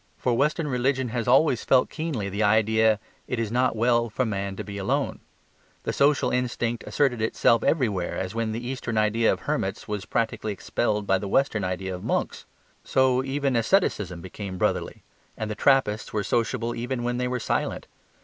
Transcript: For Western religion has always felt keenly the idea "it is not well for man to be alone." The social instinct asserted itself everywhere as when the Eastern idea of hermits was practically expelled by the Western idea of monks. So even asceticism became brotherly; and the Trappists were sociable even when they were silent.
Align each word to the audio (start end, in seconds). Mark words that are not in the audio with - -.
For 0.17 0.35
Western 0.35 0.67
religion 0.67 1.09
has 1.09 1.27
always 1.27 1.63
felt 1.63 1.91
keenly 1.91 2.27
the 2.27 2.41
idea 2.41 2.99
"it 3.27 3.37
is 3.37 3.51
not 3.51 3.75
well 3.75 4.09
for 4.09 4.25
man 4.25 4.55
to 4.55 4.63
be 4.63 4.79
alone." 4.79 5.19
The 5.83 5.93
social 5.93 6.31
instinct 6.31 6.83
asserted 6.87 7.21
itself 7.21 7.63
everywhere 7.63 8.17
as 8.17 8.33
when 8.33 8.51
the 8.51 8.67
Eastern 8.67 8.97
idea 8.97 9.31
of 9.31 9.41
hermits 9.41 9.87
was 9.87 10.05
practically 10.05 10.53
expelled 10.53 11.05
by 11.05 11.19
the 11.19 11.27
Western 11.27 11.63
idea 11.63 11.93
of 11.93 12.03
monks. 12.03 12.47
So 12.83 13.23
even 13.23 13.55
asceticism 13.55 14.21
became 14.21 14.57
brotherly; 14.57 15.03
and 15.37 15.51
the 15.51 15.55
Trappists 15.55 16.11
were 16.11 16.23
sociable 16.23 16.73
even 16.73 17.03
when 17.03 17.17
they 17.17 17.27
were 17.27 17.39
silent. 17.39 17.85